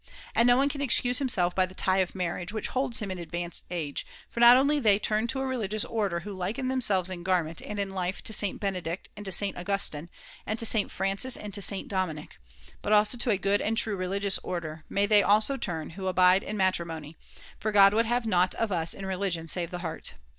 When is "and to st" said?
9.15-9.55, 10.43-10.87, 11.37-11.87